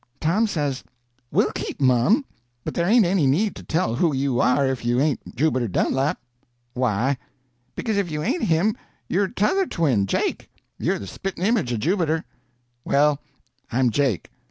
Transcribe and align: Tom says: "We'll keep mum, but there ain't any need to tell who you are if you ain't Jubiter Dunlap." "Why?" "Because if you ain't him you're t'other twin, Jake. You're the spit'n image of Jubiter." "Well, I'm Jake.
Tom 0.19 0.47
says: 0.47 0.83
"We'll 1.29 1.51
keep 1.51 1.79
mum, 1.79 2.25
but 2.63 2.73
there 2.73 2.87
ain't 2.87 3.05
any 3.05 3.27
need 3.27 3.55
to 3.55 3.61
tell 3.61 3.93
who 3.93 4.15
you 4.15 4.39
are 4.39 4.65
if 4.65 4.83
you 4.83 4.99
ain't 4.99 5.35
Jubiter 5.35 5.67
Dunlap." 5.71 6.19
"Why?" 6.73 7.19
"Because 7.75 7.97
if 7.97 8.09
you 8.09 8.23
ain't 8.23 8.41
him 8.45 8.75
you're 9.07 9.27
t'other 9.27 9.67
twin, 9.67 10.07
Jake. 10.07 10.49
You're 10.79 10.97
the 10.97 11.05
spit'n 11.05 11.43
image 11.43 11.71
of 11.71 11.81
Jubiter." 11.81 12.25
"Well, 12.83 13.21
I'm 13.71 13.91
Jake. 13.91 14.31